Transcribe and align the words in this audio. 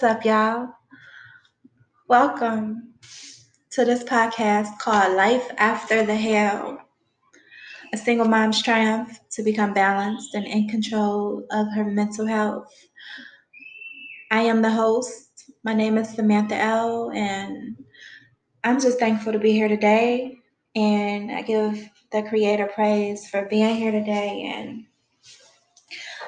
what's 0.00 0.14
up, 0.14 0.24
y'all? 0.24 0.68
Welcome 2.06 2.94
to 3.70 3.84
this 3.84 4.04
podcast 4.04 4.78
called 4.78 5.16
Life 5.16 5.50
After 5.56 6.06
the 6.06 6.14
Hell. 6.14 6.78
A 7.92 7.96
single 7.96 8.28
mom's 8.28 8.62
triumph 8.62 9.18
to 9.30 9.42
become 9.42 9.74
balanced 9.74 10.36
and 10.36 10.46
in 10.46 10.68
control 10.68 11.44
of 11.50 11.66
her 11.74 11.84
mental 11.84 12.26
health. 12.26 12.72
I 14.30 14.42
am 14.42 14.62
the 14.62 14.70
host. 14.70 15.50
My 15.64 15.74
name 15.74 15.98
is 15.98 16.10
Samantha 16.10 16.54
L. 16.54 17.10
And 17.10 17.76
I'm 18.62 18.80
just 18.80 19.00
thankful 19.00 19.32
to 19.32 19.40
be 19.40 19.50
here 19.50 19.66
today. 19.66 20.38
And 20.76 21.32
I 21.32 21.42
give 21.42 21.90
the 22.12 22.22
Creator 22.22 22.70
praise 22.72 23.28
for 23.28 23.46
being 23.46 23.74
here 23.74 23.90
today. 23.90 24.44
And 24.54 24.84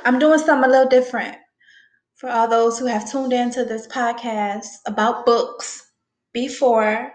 I'm 0.05 0.19
doing 0.19 0.41
something 0.41 0.69
a 0.69 0.73
little 0.73 0.89
different 0.89 1.37
for 2.21 2.29
all 2.29 2.47
those 2.47 2.79
who 2.79 2.85
have 2.85 3.11
tuned 3.11 3.33
into 3.33 3.65
this 3.65 3.87
podcast 3.87 4.67
about 4.87 5.25
books 5.25 5.91
before. 6.35 7.15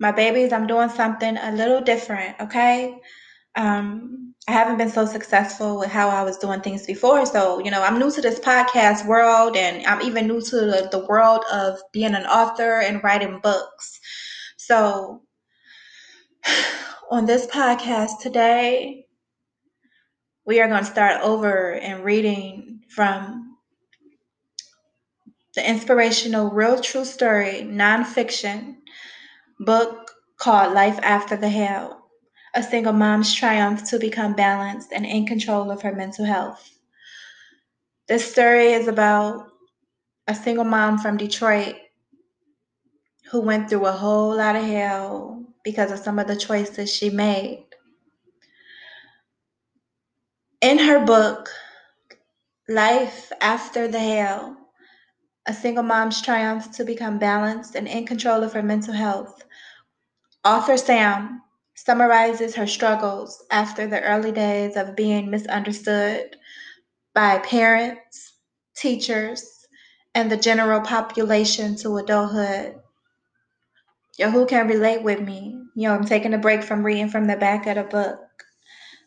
My 0.00 0.10
babies, 0.10 0.54
I'm 0.54 0.66
doing 0.66 0.88
something 0.88 1.36
a 1.36 1.52
little 1.52 1.82
different, 1.82 2.40
okay? 2.40 2.98
Um, 3.56 4.34
I 4.48 4.52
haven't 4.52 4.78
been 4.78 4.88
so 4.88 5.04
successful 5.04 5.78
with 5.78 5.90
how 5.90 6.08
I 6.08 6.22
was 6.22 6.38
doing 6.38 6.62
things 6.62 6.86
before. 6.86 7.26
So, 7.26 7.58
you 7.58 7.70
know, 7.70 7.82
I'm 7.82 7.98
new 7.98 8.10
to 8.10 8.22
this 8.22 8.40
podcast 8.40 9.06
world 9.06 9.54
and 9.54 9.84
I'm 9.84 10.00
even 10.00 10.26
new 10.26 10.40
to 10.40 10.56
the, 10.56 10.88
the 10.90 11.04
world 11.06 11.44
of 11.52 11.78
being 11.92 12.14
an 12.14 12.24
author 12.24 12.80
and 12.80 13.04
writing 13.04 13.38
books. 13.42 14.00
So, 14.56 15.20
on 17.10 17.26
this 17.26 17.46
podcast 17.48 18.20
today, 18.22 19.04
we 20.46 20.58
are 20.62 20.68
going 20.68 20.84
to 20.84 20.90
start 20.90 21.20
over 21.20 21.74
and 21.74 22.02
reading 22.02 22.80
from 22.88 23.47
the 25.58 25.68
inspirational 25.68 26.50
real 26.50 26.80
true 26.80 27.04
story 27.04 27.66
nonfiction 27.68 28.76
book 29.58 30.12
called 30.36 30.72
Life 30.72 31.00
After 31.02 31.36
the 31.36 31.48
Hell 31.48 32.08
A 32.54 32.62
Single 32.62 32.92
Mom's 32.92 33.34
Triumph 33.34 33.82
to 33.90 33.98
Become 33.98 34.34
Balanced 34.34 34.92
and 34.92 35.04
in 35.04 35.26
Control 35.26 35.72
of 35.72 35.82
Her 35.82 35.92
Mental 35.92 36.24
Health. 36.24 36.78
This 38.06 38.30
story 38.30 38.68
is 38.68 38.86
about 38.86 39.48
a 40.28 40.34
single 40.36 40.64
mom 40.64 40.96
from 40.96 41.16
Detroit 41.16 41.74
who 43.32 43.40
went 43.40 43.68
through 43.68 43.86
a 43.86 43.90
whole 43.90 44.36
lot 44.36 44.54
of 44.54 44.64
hell 44.64 45.44
because 45.64 45.90
of 45.90 45.98
some 45.98 46.20
of 46.20 46.28
the 46.28 46.36
choices 46.36 46.94
she 46.94 47.10
made. 47.10 47.66
In 50.60 50.78
her 50.78 51.04
book, 51.04 51.50
Life 52.68 53.32
After 53.40 53.88
the 53.88 53.98
Hell, 53.98 54.57
a 55.48 55.54
single 55.54 55.82
mom's 55.82 56.20
triumph 56.20 56.70
to 56.72 56.84
become 56.84 57.18
balanced 57.18 57.74
and 57.74 57.88
in 57.88 58.06
control 58.06 58.44
of 58.44 58.52
her 58.52 58.62
mental 58.62 58.92
health. 58.92 59.42
Author 60.44 60.76
Sam 60.76 61.42
summarizes 61.74 62.54
her 62.54 62.66
struggles 62.66 63.42
after 63.50 63.86
the 63.86 64.02
early 64.02 64.30
days 64.30 64.76
of 64.76 64.94
being 64.94 65.30
misunderstood 65.30 66.36
by 67.14 67.38
parents, 67.38 68.34
teachers, 68.76 69.66
and 70.14 70.30
the 70.30 70.36
general 70.36 70.82
population 70.82 71.76
to 71.76 71.96
adulthood. 71.96 72.74
Yo, 74.18 74.30
who 74.30 74.44
can 74.44 74.68
relate 74.68 75.02
with 75.02 75.20
me? 75.20 75.62
Yo, 75.74 75.94
I'm 75.94 76.04
taking 76.04 76.34
a 76.34 76.38
break 76.38 76.62
from 76.62 76.84
reading 76.84 77.08
from 77.08 77.26
the 77.26 77.36
back 77.36 77.66
of 77.66 77.76
the 77.76 77.84
book. 77.84 78.20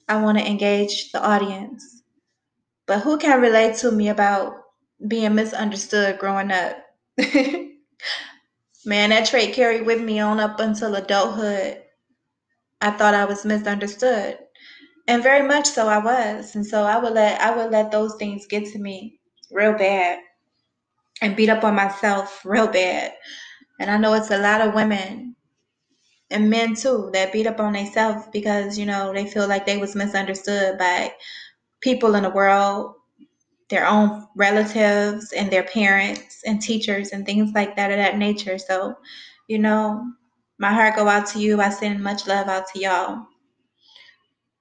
I 0.09 0.21
want 0.21 0.39
to 0.39 0.47
engage 0.47 1.11
the 1.11 1.23
audience. 1.23 2.01
But 2.87 3.01
who 3.01 3.17
can 3.19 3.41
relate 3.41 3.75
to 3.77 3.91
me 3.91 4.09
about 4.09 4.60
being 5.07 5.35
misunderstood 5.35 6.19
growing 6.19 6.51
up. 6.51 6.77
Man, 8.85 9.09
that 9.09 9.25
trait 9.27 9.55
carried 9.55 9.85
with 9.87 10.01
me 10.01 10.19
on 10.19 10.39
up 10.39 10.59
until 10.59 10.93
adulthood. 10.95 11.81
I 12.81 12.91
thought 12.91 13.13
I 13.15 13.25
was 13.25 13.45
misunderstood. 13.45 14.39
And 15.07 15.23
very 15.23 15.47
much 15.47 15.67
so 15.67 15.87
I 15.87 15.99
was. 15.99 16.55
And 16.55 16.65
so 16.65 16.83
I 16.83 16.97
would 16.99 17.13
let 17.13 17.41
I 17.41 17.55
would 17.55 17.71
let 17.71 17.91
those 17.91 18.15
things 18.17 18.47
get 18.47 18.65
to 18.73 18.79
me 18.79 19.19
real 19.51 19.73
bad 19.73 20.19
and 21.21 21.35
beat 21.35 21.49
up 21.49 21.63
on 21.63 21.75
myself 21.75 22.41
real 22.45 22.67
bad. 22.67 23.13
And 23.79 23.91
I 23.91 23.97
know 23.97 24.13
it's 24.15 24.31
a 24.31 24.37
lot 24.39 24.61
of 24.61 24.73
women 24.75 25.35
and 26.31 26.49
men 26.49 26.75
too 26.75 27.09
that 27.13 27.33
beat 27.33 27.47
up 27.47 27.59
on 27.59 27.73
themselves 27.73 28.27
because, 28.33 28.77
you 28.77 28.85
know, 28.85 29.13
they 29.13 29.27
feel 29.27 29.47
like 29.47 29.65
they 29.65 29.77
was 29.77 29.95
misunderstood 29.95 30.77
by 30.77 31.13
people 31.81 32.15
in 32.15 32.23
the 32.23 32.29
world 32.31 32.95
their 33.71 33.87
own 33.87 34.27
relatives 34.35 35.31
and 35.31 35.49
their 35.49 35.63
parents 35.63 36.43
and 36.45 36.61
teachers 36.61 37.09
and 37.11 37.25
things 37.25 37.53
like 37.55 37.75
that 37.77 37.89
of 37.89 37.97
that 37.97 38.17
nature. 38.17 38.59
So, 38.59 38.95
you 39.47 39.57
know, 39.57 40.05
my 40.59 40.71
heart 40.71 40.95
go 40.95 41.07
out 41.07 41.25
to 41.27 41.39
you. 41.39 41.59
I 41.59 41.69
send 41.69 42.03
much 42.03 42.27
love 42.27 42.47
out 42.47 42.67
to 42.73 42.79
y'all. 42.79 43.25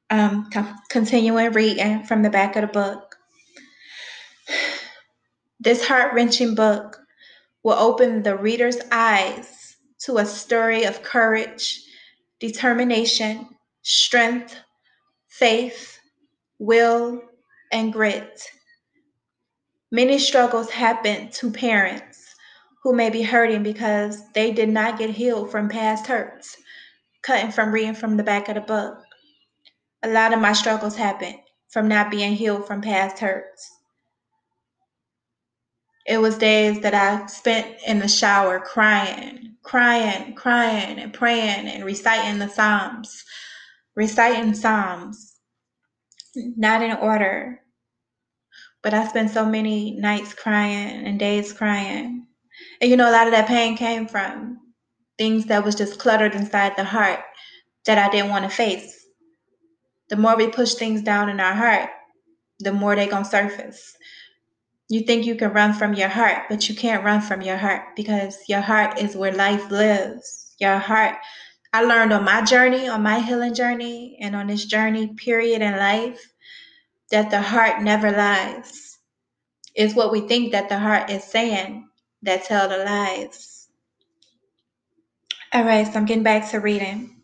Um, 0.08 0.48
continuing 0.88 1.52
reading 1.52 2.04
from 2.04 2.22
the 2.22 2.30
back 2.30 2.56
of 2.56 2.62
the 2.62 2.68
book. 2.68 3.16
This 5.62 5.86
heart 5.86 6.14
wrenching 6.14 6.54
book 6.54 6.98
will 7.62 7.74
open 7.74 8.22
the 8.22 8.34
reader's 8.34 8.78
eyes 8.90 9.76
to 10.06 10.16
a 10.16 10.24
story 10.24 10.84
of 10.84 11.02
courage, 11.02 11.82
determination, 12.38 13.46
strength, 13.82 14.56
faith, 15.28 15.98
will, 16.58 17.20
and 17.72 17.92
grit. 17.92 18.42
Many 19.92 20.20
struggles 20.20 20.70
happen 20.70 21.30
to 21.32 21.50
parents 21.50 22.34
who 22.82 22.94
may 22.94 23.10
be 23.10 23.22
hurting 23.22 23.64
because 23.64 24.22
they 24.32 24.52
did 24.52 24.68
not 24.68 24.98
get 24.98 25.10
healed 25.10 25.50
from 25.50 25.68
past 25.68 26.06
hurts. 26.06 26.56
Cutting 27.22 27.50
from 27.50 27.72
reading 27.72 27.94
from 27.94 28.16
the 28.16 28.22
back 28.22 28.48
of 28.48 28.54
the 28.54 28.60
book. 28.60 29.02
A 30.02 30.08
lot 30.08 30.32
of 30.32 30.40
my 30.40 30.52
struggles 30.52 30.96
happened 30.96 31.38
from 31.68 31.88
not 31.88 32.10
being 32.10 32.34
healed 32.34 32.66
from 32.66 32.80
past 32.80 33.18
hurts. 33.18 33.70
It 36.06 36.18
was 36.18 36.38
days 36.38 36.80
that 36.80 36.94
I 36.94 37.26
spent 37.26 37.76
in 37.86 37.98
the 37.98 38.08
shower 38.08 38.60
crying, 38.60 39.56
crying, 39.62 40.34
crying, 40.34 40.98
and 40.98 41.12
praying 41.12 41.68
and 41.68 41.84
reciting 41.84 42.38
the 42.38 42.48
Psalms, 42.48 43.24
reciting 43.94 44.54
Psalms, 44.54 45.36
not 46.34 46.82
in 46.82 46.96
order, 46.96 47.60
but 48.82 48.94
I 48.94 49.06
spent 49.08 49.30
so 49.30 49.44
many 49.44 49.92
nights 49.92 50.34
crying 50.34 51.06
and 51.06 51.18
days 51.18 51.52
crying. 51.52 52.26
And 52.80 52.90
you 52.90 52.96
know, 52.96 53.10
a 53.10 53.12
lot 53.12 53.26
of 53.26 53.32
that 53.32 53.48
pain 53.48 53.76
came 53.76 54.06
from 54.06 54.58
things 55.18 55.46
that 55.46 55.64
was 55.64 55.74
just 55.74 55.98
cluttered 55.98 56.34
inside 56.34 56.74
the 56.76 56.84
heart 56.84 57.20
that 57.86 57.98
I 57.98 58.10
didn't 58.10 58.30
want 58.30 58.44
to 58.44 58.50
face. 58.50 59.04
The 60.08 60.16
more 60.16 60.36
we 60.36 60.48
push 60.48 60.74
things 60.74 61.02
down 61.02 61.28
in 61.28 61.40
our 61.40 61.54
heart, 61.54 61.90
the 62.60 62.72
more 62.72 62.96
they 62.96 63.06
gonna 63.06 63.24
surface. 63.24 63.96
You 64.88 65.02
think 65.02 65.24
you 65.24 65.36
can 65.36 65.52
run 65.52 65.72
from 65.72 65.94
your 65.94 66.08
heart, 66.08 66.44
but 66.48 66.68
you 66.68 66.74
can't 66.74 67.04
run 67.04 67.20
from 67.20 67.42
your 67.42 67.56
heart 67.56 67.96
because 67.96 68.38
your 68.48 68.60
heart 68.60 68.98
is 68.98 69.16
where 69.16 69.32
life 69.32 69.70
lives. 69.70 70.54
Your 70.58 70.78
heart. 70.78 71.16
I 71.72 71.82
learned 71.82 72.12
on 72.12 72.24
my 72.24 72.42
journey, 72.42 72.88
on 72.88 73.02
my 73.02 73.20
healing 73.20 73.54
journey, 73.54 74.18
and 74.20 74.34
on 74.34 74.48
this 74.48 74.64
journey, 74.64 75.14
period, 75.14 75.62
in 75.62 75.76
life, 75.76 76.20
that 77.10 77.30
the 77.30 77.40
heart 77.40 77.82
never 77.82 78.10
lies. 78.10 78.98
It's 79.74 79.94
what 79.94 80.12
we 80.12 80.22
think 80.22 80.52
that 80.52 80.68
the 80.68 80.78
heart 80.78 81.10
is 81.10 81.24
saying 81.24 81.88
that 82.22 82.44
tell 82.44 82.68
the 82.68 82.78
lies. 82.78 83.68
All 85.52 85.64
right, 85.64 85.86
so 85.86 85.94
I'm 85.94 86.06
getting 86.06 86.22
back 86.22 86.50
to 86.50 86.60
reading. 86.60 87.22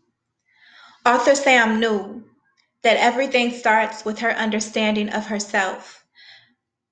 Author 1.05 1.35
Sam 1.35 1.79
knew 1.79 2.23
that 2.83 2.97
everything 2.97 3.51
starts 3.51 4.03
with 4.05 4.19
her 4.19 4.31
understanding 4.31 5.09
of 5.09 5.27
herself, 5.27 6.03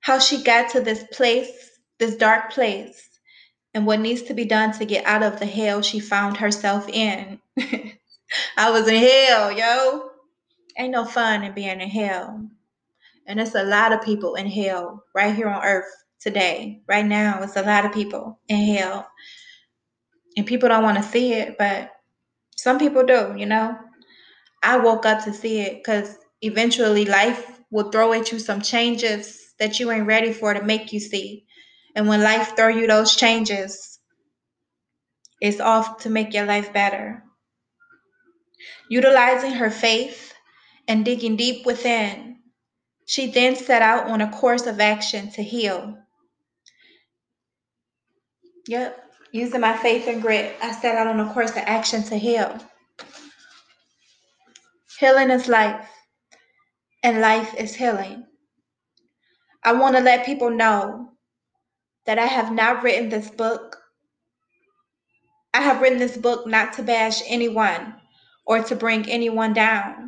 how 0.01 0.19
she 0.19 0.43
got 0.43 0.69
to 0.71 0.81
this 0.81 1.03
place, 1.11 1.49
this 1.99 2.15
dark 2.15 2.51
place, 2.51 3.09
and 3.73 3.85
what 3.85 3.99
needs 3.99 4.23
to 4.23 4.33
be 4.33 4.45
done 4.45 4.71
to 4.73 4.85
get 4.85 5.05
out 5.05 5.23
of 5.23 5.39
the 5.39 5.45
hell 5.45 5.81
she 5.81 5.99
found 5.99 6.37
herself 6.37 6.87
in. 6.89 7.39
I 8.57 8.71
was 8.71 8.87
in 8.87 8.95
hell, 8.95 9.51
yo. 9.51 10.09
Ain't 10.77 10.91
no 10.91 11.05
fun 11.05 11.43
in 11.43 11.53
being 11.53 11.81
in 11.81 11.89
hell. 11.89 12.49
And 13.27 13.39
it's 13.39 13.55
a 13.55 13.63
lot 13.63 13.93
of 13.93 14.01
people 14.01 14.35
in 14.35 14.47
hell 14.47 15.03
right 15.13 15.35
here 15.35 15.47
on 15.47 15.63
earth 15.63 15.91
today. 16.19 16.81
Right 16.87 17.05
now, 17.05 17.41
it's 17.41 17.55
a 17.55 17.63
lot 17.63 17.85
of 17.85 17.93
people 17.93 18.39
in 18.47 18.75
hell. 18.75 19.07
And 20.37 20.45
people 20.45 20.69
don't 20.69 20.83
want 20.83 20.97
to 20.97 21.03
see 21.03 21.33
it, 21.33 21.57
but 21.57 21.91
some 22.57 22.79
people 22.79 23.05
do, 23.05 23.33
you 23.37 23.45
know. 23.45 23.77
I 24.63 24.77
woke 24.77 25.05
up 25.05 25.23
to 25.23 25.33
see 25.33 25.59
it 25.59 25.77
because 25.77 26.17
eventually 26.41 27.05
life 27.05 27.59
will 27.71 27.91
throw 27.91 28.13
at 28.13 28.31
you 28.31 28.39
some 28.39 28.61
changes 28.61 29.53
that 29.59 29.79
you 29.79 29.91
ain't 29.91 30.07
ready 30.07 30.33
for 30.33 30.53
to 30.53 30.63
make 30.63 30.91
you 30.91 30.99
see. 30.99 31.45
And 31.95 32.07
when 32.07 32.21
life 32.21 32.55
throw 32.55 32.67
you 32.67 32.87
those 32.87 33.15
changes, 33.15 33.99
it's 35.41 35.59
off 35.59 35.99
to 35.99 36.09
make 36.09 36.33
your 36.33 36.45
life 36.45 36.73
better. 36.73 37.23
Utilizing 38.89 39.51
her 39.51 39.69
faith 39.69 40.33
and 40.87 41.05
digging 41.05 41.35
deep 41.35 41.65
within, 41.65 42.34
she 43.05 43.27
then 43.27 43.55
set 43.55 43.81
out 43.81 44.07
on 44.07 44.21
a 44.21 44.31
course 44.31 44.65
of 44.65 44.79
action 44.79 45.31
to 45.31 45.43
heal. 45.43 45.97
Yep, 48.67 48.99
using 49.31 49.61
my 49.61 49.77
faith 49.77 50.07
and 50.07 50.21
grit, 50.21 50.55
I 50.61 50.71
set 50.71 50.95
out 50.95 51.07
on 51.07 51.19
a 51.19 51.31
course 51.33 51.51
of 51.51 51.57
action 51.57 52.03
to 52.03 52.17
heal. 52.17 52.57
Healing 54.99 55.29
is 55.29 55.47
life, 55.47 55.89
and 57.03 57.21
life 57.21 57.53
is 57.55 57.75
healing. 57.75 58.25
I 59.63 59.73
want 59.73 59.95
to 59.95 60.01
let 60.01 60.25
people 60.25 60.49
know 60.49 61.09
that 62.05 62.19
I 62.19 62.25
have 62.27 62.51
not 62.51 62.83
written 62.83 63.09
this 63.09 63.29
book. 63.29 63.77
I 65.53 65.61
have 65.61 65.81
written 65.81 65.99
this 65.99 66.17
book 66.17 66.47
not 66.47 66.73
to 66.73 66.83
bash 66.83 67.21
anyone 67.27 67.95
or 68.45 68.63
to 68.63 68.75
bring 68.75 69.09
anyone 69.09 69.53
down. 69.53 70.04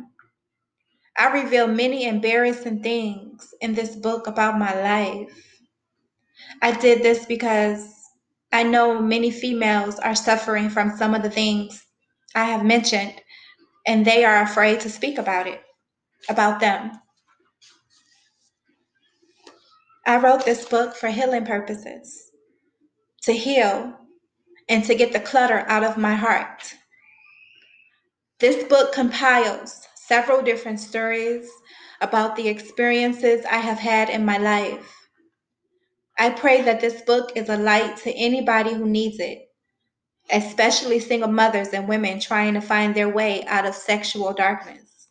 I 1.18 1.32
reveal 1.32 1.66
many 1.66 2.06
embarrassing 2.06 2.82
things 2.82 3.52
in 3.60 3.74
this 3.74 3.96
book 3.96 4.28
about 4.28 4.58
my 4.58 4.72
life. 4.80 5.52
I 6.62 6.72
did 6.72 7.02
this 7.02 7.26
because 7.26 7.92
I 8.52 8.62
know 8.62 9.00
many 9.00 9.32
females 9.32 9.98
are 9.98 10.14
suffering 10.14 10.70
from 10.70 10.96
some 10.96 11.14
of 11.14 11.24
the 11.24 11.30
things 11.30 11.84
I 12.36 12.44
have 12.44 12.64
mentioned, 12.64 13.14
and 13.86 14.04
they 14.04 14.24
are 14.24 14.42
afraid 14.42 14.78
to 14.80 14.90
speak 14.90 15.18
about 15.18 15.48
it, 15.48 15.60
about 16.28 16.60
them. 16.60 16.92
I 20.06 20.18
wrote 20.18 20.44
this 20.44 20.64
book 20.66 20.94
for 20.94 21.08
healing 21.08 21.44
purposes, 21.44 22.30
to 23.22 23.32
heal 23.32 23.92
and 24.68 24.84
to 24.84 24.94
get 24.94 25.12
the 25.12 25.20
clutter 25.20 25.64
out 25.66 25.82
of 25.82 25.98
my 25.98 26.14
heart. 26.14 26.74
This 28.38 28.62
book 28.68 28.92
compiles 28.92 29.87
several 30.08 30.40
different 30.40 30.80
stories 30.80 31.50
about 32.00 32.34
the 32.34 32.48
experiences 32.48 33.44
I 33.44 33.58
have 33.58 33.78
had 33.78 34.08
in 34.08 34.24
my 34.24 34.38
life. 34.38 35.06
I 36.18 36.30
pray 36.30 36.62
that 36.62 36.80
this 36.80 37.02
book 37.02 37.32
is 37.36 37.50
a 37.50 37.58
light 37.58 37.98
to 37.98 38.12
anybody 38.12 38.72
who 38.72 38.86
needs 38.86 39.20
it, 39.20 39.50
especially 40.30 40.98
single 40.98 41.30
mothers 41.30 41.68
and 41.68 41.86
women 41.86 42.20
trying 42.20 42.54
to 42.54 42.60
find 42.60 42.94
their 42.94 43.10
way 43.10 43.44
out 43.46 43.66
of 43.66 43.74
sexual 43.74 44.32
darkness. 44.32 45.08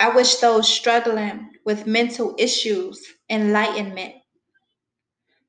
I 0.00 0.10
wish 0.10 0.36
those 0.36 0.66
struggling 0.66 1.50
with 1.66 1.86
mental 1.86 2.34
issues 2.38 3.04
enlightenment. 3.28 4.14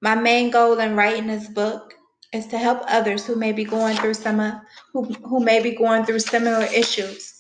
My 0.02 0.16
main 0.16 0.52
goal 0.52 0.78
in 0.80 0.96
writing 0.96 1.28
this 1.28 1.48
book 1.48 1.94
is 2.34 2.48
to 2.48 2.58
help 2.58 2.82
others 2.88 3.26
who 3.26 3.36
may 3.36 3.54
be 3.54 3.64
going 3.64 3.96
through 3.96 4.16
some 4.16 4.62
who, 4.92 5.06
who 5.06 5.40
may 5.40 5.62
be 5.62 5.76
going 5.76 6.04
through 6.04 6.20
similar 6.20 6.66
issues. 6.66 7.38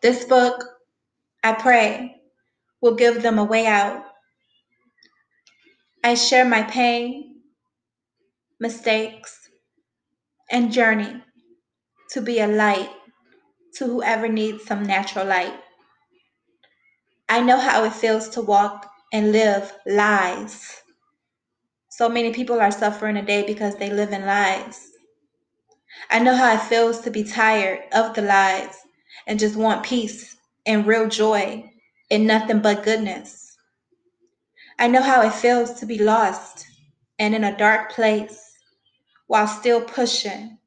This 0.00 0.24
book, 0.24 0.64
I 1.42 1.52
pray, 1.54 2.20
will 2.80 2.94
give 2.94 3.22
them 3.22 3.38
a 3.38 3.44
way 3.44 3.66
out. 3.66 4.04
I 6.04 6.14
share 6.14 6.44
my 6.44 6.62
pain, 6.62 7.40
mistakes, 8.60 9.50
and 10.50 10.72
journey 10.72 11.22
to 12.10 12.20
be 12.20 12.38
a 12.38 12.46
light 12.46 12.90
to 13.74 13.86
whoever 13.86 14.28
needs 14.28 14.64
some 14.64 14.84
natural 14.84 15.26
light. 15.26 15.54
I 17.28 17.40
know 17.40 17.58
how 17.58 17.84
it 17.84 17.92
feels 17.92 18.28
to 18.30 18.40
walk 18.40 18.88
and 19.12 19.32
live 19.32 19.72
lies. 19.84 20.80
So 21.90 22.08
many 22.08 22.32
people 22.32 22.60
are 22.60 22.70
suffering 22.70 23.16
today 23.16 23.44
because 23.44 23.74
they 23.76 23.90
live 23.90 24.12
in 24.12 24.24
lies. 24.24 24.90
I 26.10 26.20
know 26.20 26.36
how 26.36 26.54
it 26.54 26.62
feels 26.62 27.00
to 27.00 27.10
be 27.10 27.24
tired 27.24 27.80
of 27.92 28.14
the 28.14 28.22
lies 28.22 28.76
and 29.28 29.38
just 29.38 29.56
want 29.56 29.84
peace 29.84 30.36
and 30.66 30.86
real 30.86 31.06
joy 31.06 31.70
and 32.10 32.26
nothing 32.26 32.60
but 32.60 32.82
goodness. 32.82 33.56
I 34.78 34.88
know 34.88 35.02
how 35.02 35.22
it 35.22 35.34
feels 35.34 35.74
to 35.74 35.86
be 35.86 35.98
lost 35.98 36.66
and 37.18 37.34
in 37.34 37.44
a 37.44 37.56
dark 37.56 37.92
place 37.92 38.54
while 39.26 39.46
still 39.46 39.82
pushing. 39.82 40.58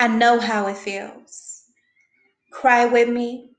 I 0.00 0.08
know 0.08 0.40
how 0.40 0.66
it 0.68 0.78
feels. 0.78 1.64
Cry 2.50 2.86
with 2.86 3.08
me, 3.08 3.50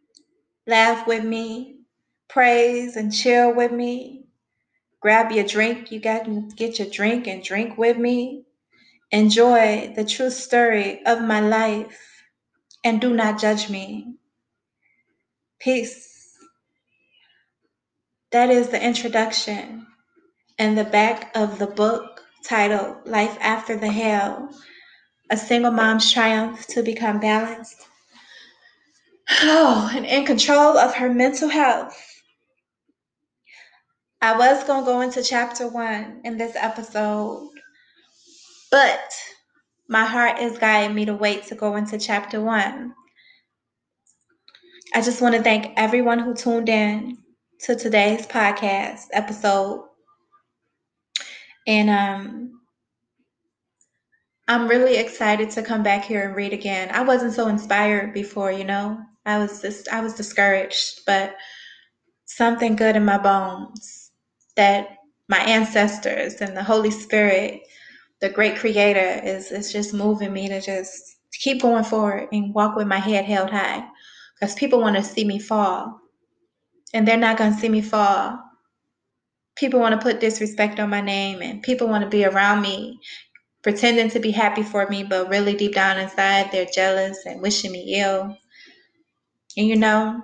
laugh 0.66 1.06
with 1.06 1.24
me, 1.24 1.82
praise 2.30 2.96
and 2.96 3.14
chill 3.14 3.54
with 3.54 3.72
me. 3.72 4.26
Grab 5.02 5.32
your 5.32 5.46
drink, 5.46 5.92
you 5.92 6.00
got 6.00 6.26
to 6.26 6.50
get 6.56 6.80
your 6.80 6.90
drink 6.90 7.28
and 7.28 7.44
drink 7.44 7.78
with 7.78 7.98
me. 7.98 8.46
Enjoy 9.12 9.94
the 9.96 10.04
true 10.04 10.32
story 10.32 11.06
of 11.06 11.22
my 11.22 11.42
life 11.42 12.09
and 12.84 13.02
do 13.02 13.14
not 13.14 13.40
judge 13.40 13.70
me. 13.70 14.16
Peace. 15.60 16.38
That 18.32 18.50
is 18.50 18.70
the 18.70 18.84
introduction 18.84 19.88
and 20.58 20.78
the 20.78 20.84
back 20.84 21.36
of 21.36 21.60
the 21.60 21.68
book 21.68 22.22
titled 22.46 23.06
Life 23.06 23.38
After 23.42 23.76
the 23.76 23.92
Hell 23.92 24.50
A 25.30 25.38
Single 25.38 25.72
Mom's 25.72 26.12
Triumph 26.12 26.66
to 26.68 26.84
Become 26.84 27.20
Balanced. 27.20 27.88
Oh, 29.42 29.92
and 29.94 30.06
in 30.06 30.26
control 30.26 30.78
of 30.78 30.96
her 30.96 31.14
mental 31.14 31.50
health. 31.50 31.98
I 34.22 34.38
was 34.38 34.64
going 34.66 34.84
to 34.84 34.92
go 34.92 35.02
into 35.02 35.24
chapter 35.24 35.68
one 35.68 36.22
in 36.26 36.38
this 36.38 36.56
episode, 36.56 37.50
but 38.70 39.14
my 39.90 40.06
heart 40.06 40.40
is 40.40 40.58
guiding 40.60 40.96
me 40.96 41.06
to 41.06 41.16
wait 41.16 41.44
to 41.48 41.56
go 41.56 41.76
into 41.76 41.98
chapter 41.98 42.40
one. 42.40 42.94
I 44.94 45.02
just 45.02 45.22
want 45.22 45.36
to 45.36 45.42
thank 45.42 45.74
everyone 45.78 46.20
who 46.20 46.36
tuned 46.36 46.70
in 46.70 47.18
to 47.62 47.76
today's 47.76 48.26
podcast 48.28 49.08
episode. 49.12 49.86
And 51.68 51.90
um, 51.90 52.62
I'm 54.48 54.68
really 54.68 54.98
excited 54.98 55.50
to 55.52 55.64
come 55.64 55.84
back 55.84 56.06
here 56.06 56.26
and 56.26 56.36
read 56.36 56.54
again. 56.54 56.90
I 56.92 57.02
wasn't 57.02 57.34
so 57.34 57.48
inspired 57.48 58.14
before, 58.14 58.52
you 58.52 58.64
know. 58.64 59.00
I 59.26 59.40
was 59.40 59.62
just 59.62 59.88
I 59.90 60.02
was 60.02 60.16
discouraged, 60.16 61.02
but 61.06 61.36
something 62.26 62.76
good 62.76 62.96
in 62.96 63.06
my 63.06 63.18
bones 63.18 64.12
that 64.56 64.98
my 65.28 65.40
ancestors 65.40 66.36
and 66.42 66.56
the 66.56 66.64
Holy 66.64 66.92
Spirit, 66.92 67.62
the 68.22 68.30
great 68.30 68.58
creator, 68.58 69.22
is, 69.24 69.52
is 69.52 69.72
just 69.72 69.94
moving 69.94 70.34
me 70.34 70.50
to 70.50 70.62
just 70.62 71.18
keep 71.34 71.62
going 71.62 71.84
forward 71.84 72.28
and 72.32 72.54
walk 72.54 72.76
with 72.76 72.88
my 72.88 73.00
head 73.00 73.26
held 73.26 73.50
high. 73.50 73.88
Because 74.36 74.56
people 74.56 74.80
want 74.80 74.96
to 74.96 75.04
see 75.04 75.26
me 75.26 75.40
fall. 75.40 76.00
And 76.94 77.08
they're 77.08 77.18
not 77.18 77.38
going 77.38 77.54
to 77.54 77.60
see 77.60 77.70
me 77.70 77.82
fall. 77.82 78.40
People 79.56 79.80
want 79.80 80.00
to 80.00 80.02
put 80.02 80.22
disrespect 80.22 80.80
on 80.80 80.90
my 80.90 81.02
name 81.02 81.42
and 81.42 81.62
people 81.62 81.88
want 81.88 82.04
to 82.04 82.10
be 82.10 82.26
around 82.26 82.62
me 82.62 83.00
pretending 83.62 84.10
to 84.10 84.20
be 84.20 84.32
happy 84.32 84.64
for 84.64 84.88
me, 84.90 85.04
but 85.04 85.30
really 85.30 85.56
deep 85.56 85.74
down 85.76 85.98
inside, 85.98 86.52
they're 86.52 86.66
jealous 86.74 87.26
and 87.26 87.42
wishing 87.42 87.72
me 87.72 88.00
ill. 88.00 88.38
And 89.58 89.68
you 89.68 89.76
know, 89.76 90.22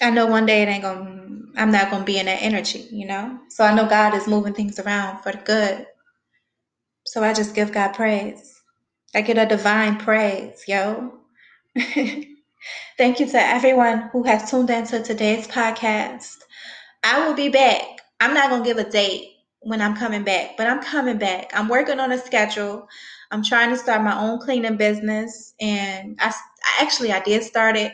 I 0.00 0.10
know 0.10 0.26
one 0.26 0.46
day 0.46 0.62
it 0.62 0.68
ain't 0.68 0.82
gonna 0.82 1.27
I'm 1.56 1.70
not 1.70 1.90
gonna 1.90 2.04
be 2.04 2.18
in 2.18 2.26
that 2.26 2.42
energy, 2.42 2.88
you 2.90 3.06
know? 3.06 3.38
So 3.48 3.64
I 3.64 3.74
know 3.74 3.88
God 3.88 4.14
is 4.14 4.26
moving 4.26 4.54
things 4.54 4.78
around 4.78 5.22
for 5.22 5.32
the 5.32 5.38
good. 5.38 5.86
So 7.06 7.22
I 7.22 7.32
just 7.32 7.54
give 7.54 7.72
God 7.72 7.94
praise. 7.94 8.60
I 9.14 9.22
get 9.22 9.38
a 9.38 9.46
divine 9.46 9.98
praise, 9.98 10.64
yo. 10.68 11.18
Thank 12.98 13.20
you 13.20 13.26
to 13.26 13.38
everyone 13.40 14.10
who 14.12 14.22
has 14.24 14.50
tuned 14.50 14.70
into 14.70 15.02
today's 15.02 15.48
podcast. 15.48 16.36
I 17.04 17.26
will 17.26 17.34
be 17.34 17.48
back. 17.48 17.84
I'm 18.20 18.34
not 18.34 18.50
gonna 18.50 18.64
give 18.64 18.78
a 18.78 18.88
date 18.90 19.36
when 19.60 19.80
I'm 19.80 19.96
coming 19.96 20.24
back, 20.24 20.56
but 20.56 20.66
I'm 20.66 20.82
coming 20.82 21.18
back. 21.18 21.50
I'm 21.54 21.68
working 21.68 22.00
on 22.00 22.12
a 22.12 22.18
schedule. 22.18 22.88
I'm 23.30 23.44
trying 23.44 23.70
to 23.70 23.76
start 23.76 24.02
my 24.02 24.18
own 24.20 24.40
cleaning 24.40 24.76
business, 24.76 25.54
and 25.60 26.18
I, 26.20 26.28
I 26.28 26.82
actually 26.82 27.12
I 27.12 27.20
did 27.20 27.42
start 27.42 27.76
it 27.76 27.92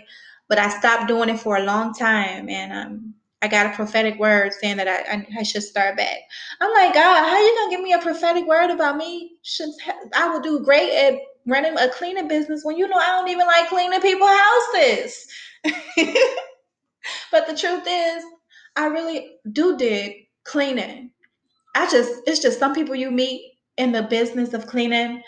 but 0.49 0.59
I 0.59 0.69
stopped 0.69 1.09
doing 1.09 1.31
it 1.31 1.41
for 1.41 1.57
a 1.57 1.65
long 1.65 1.95
time, 1.95 2.49
and 2.49 2.73
um, 2.73 3.15
I 3.45 3.49
got 3.49 3.67
a 3.67 3.77
prophetic 3.77 4.19
word 4.19 4.55
saying 4.55 4.79
that 4.79 4.89
I, 4.89 5.17
I, 5.17 5.27
I 5.41 5.43
should 5.43 5.63
start 5.63 5.99
back. 5.99 6.17
I'm 6.63 6.73
like, 6.73 6.95
God, 6.95 7.29
how 7.29 7.39
you 7.39 7.55
gonna 7.59 7.71
give 7.71 7.83
me 7.83 7.93
a 7.93 7.99
prophetic 7.99 8.47
word 8.47 8.71
about 8.71 8.97
me? 8.97 9.33
Should 9.43 9.69
I 10.17 10.29
will 10.31 10.41
do 10.41 10.65
great 10.65 10.91
at 10.93 11.19
running 11.47 11.77
a 11.79 11.91
cleaning 11.91 12.27
business 12.27 12.65
when 12.65 12.79
you 12.79 12.89
know 12.89 12.97
I 12.97 13.09
don't 13.09 13.29
even 13.29 13.47
like 13.47 13.69
cleaning 13.69 14.01
people's 14.01 14.31
houses. 14.31 15.27
but 17.31 17.47
the 17.47 17.55
truth 17.55 17.85
is, 17.87 18.25
I 18.77 18.87
really 18.87 19.37
do 19.53 19.77
dig 19.77 20.27
cleaning. 20.45 21.11
I 21.75 21.91
just 21.91 22.23
it's 22.27 22.41
just 22.41 22.59
some 22.59 22.75
people 22.75 22.95
you 22.95 23.11
meet 23.11 23.59
in 23.77 23.93
the 23.93 24.05
business 24.05 24.55
of 24.55 24.67
cleaning 24.67 25.23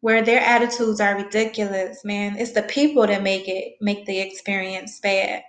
where 0.00 0.22
their 0.24 0.40
attitudes 0.40 0.98
are 0.98 1.16
ridiculous, 1.16 2.06
man. 2.06 2.36
It's 2.38 2.52
the 2.52 2.62
people 2.62 3.06
that 3.06 3.22
make 3.22 3.48
it 3.48 3.74
make 3.82 4.06
the 4.06 4.20
experience 4.20 4.98
bad. 5.00 5.42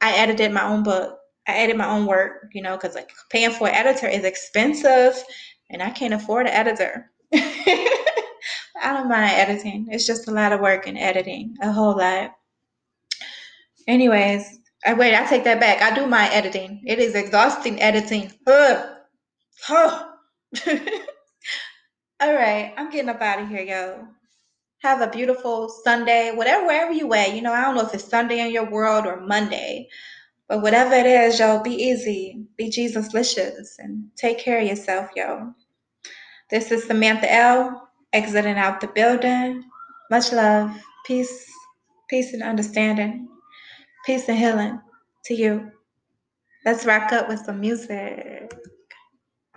I 0.00 0.16
edited 0.16 0.52
my 0.52 0.64
own 0.64 0.82
book. 0.82 1.18
I 1.48 1.52
edit 1.52 1.76
my 1.76 1.88
own 1.88 2.06
work, 2.06 2.50
you 2.52 2.62
know, 2.62 2.76
because 2.76 2.94
like 2.94 3.10
paying 3.30 3.50
for 3.50 3.68
an 3.68 3.74
editor 3.74 4.06
is 4.06 4.24
expensive 4.24 5.22
and 5.70 5.82
I 5.82 5.90
can't 5.90 6.14
afford 6.14 6.46
an 6.46 6.52
editor. 6.52 7.10
I 7.34 8.92
don't 8.92 9.08
mind 9.08 9.32
editing. 9.32 9.88
It's 9.90 10.06
just 10.06 10.28
a 10.28 10.32
lot 10.32 10.52
of 10.52 10.60
work 10.60 10.86
in 10.86 10.96
editing, 10.96 11.56
a 11.62 11.72
whole 11.72 11.96
lot. 11.96 12.32
Anyways, 13.88 14.60
I 14.86 14.94
wait, 14.94 15.14
I 15.14 15.26
take 15.26 15.44
that 15.44 15.60
back. 15.60 15.82
I 15.82 15.94
do 15.94 16.06
my 16.06 16.28
editing. 16.32 16.82
It 16.86 16.98
is 16.98 17.14
exhausting 17.14 17.80
editing. 17.82 18.32
Ugh. 18.46 18.88
Huh. 19.62 20.08
All 22.20 22.34
right, 22.34 22.74
I'm 22.76 22.90
getting 22.90 23.10
up 23.10 23.20
out 23.20 23.42
of 23.42 23.48
here, 23.48 23.62
yo. 23.62 24.06
Have 24.82 25.00
a 25.02 25.08
beautiful 25.10 25.68
Sunday, 25.68 26.32
whatever, 26.34 26.66
wherever 26.66 26.92
you 26.92 27.12
at. 27.14 27.34
You 27.34 27.42
know, 27.42 27.52
I 27.52 27.62
don't 27.62 27.74
know 27.76 27.86
if 27.86 27.94
it's 27.94 28.08
Sunday 28.08 28.40
in 28.40 28.52
your 28.52 28.70
world 28.70 29.06
or 29.06 29.20
Monday, 29.20 29.88
but 30.48 30.62
whatever 30.62 30.94
it 30.94 31.06
is, 31.06 31.38
yo, 31.38 31.62
be 31.62 31.72
easy, 31.74 32.46
be 32.56 32.70
Jesuslicious, 32.70 33.78
and 33.78 34.06
take 34.16 34.38
care 34.38 34.60
of 34.60 34.66
yourself, 34.68 35.10
yo. 35.16 35.54
This 36.50 36.70
is 36.72 36.84
Samantha 36.84 37.32
L. 37.32 37.90
exiting 38.12 38.58
out 38.58 38.80
the 38.80 38.88
building. 38.88 39.64
Much 40.10 40.32
love, 40.32 40.70
peace, 41.06 41.50
peace 42.08 42.32
and 42.34 42.42
understanding, 42.42 43.28
Peace 44.04 44.28
and 44.28 44.38
healing 44.38 44.80
to 45.24 45.34
you. 45.34 45.70
Let's 46.64 46.84
rock 46.84 47.12
up 47.12 47.28
with 47.28 47.40
some 47.40 47.60
music. 47.60 48.52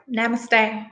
Namaste. 0.10 0.88